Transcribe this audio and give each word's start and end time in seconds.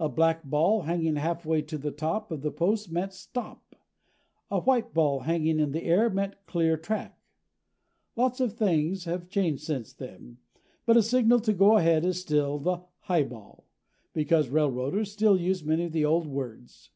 A 0.00 0.08
black 0.08 0.42
ball 0.42 0.82
hanging 0.82 1.14
halfway 1.14 1.62
to 1.62 1.78
the 1.78 1.92
top 1.92 2.32
of 2.32 2.42
the 2.42 2.50
post 2.50 2.90
meant 2.90 3.12
STOP. 3.12 3.76
A 4.50 4.58
white 4.58 4.92
ball 4.92 5.20
hanging 5.20 5.58
high 5.58 5.62
in 5.62 5.70
the 5.70 5.84
air 5.84 6.10
meant 6.10 6.34
CLEAR 6.46 6.76
TRACK. 6.76 7.16
Lots 8.16 8.40
of 8.40 8.54
things 8.56 9.04
have 9.04 9.28
changed 9.28 9.62
since 9.62 9.92
then, 9.92 10.38
but 10.84 10.96
a 10.96 11.00
signal 11.02 11.38
to 11.42 11.52
go 11.52 11.76
ahead 11.76 12.04
is 12.04 12.20
still 12.20 12.58
the 12.58 12.82
"highball" 13.02 13.64
because 14.12 14.48
railroaders 14.48 15.12
still 15.12 15.38
use 15.38 15.62
many 15.64 15.84
of 15.84 15.92
the 15.92 16.04
old 16.04 16.26
words. 16.26 16.90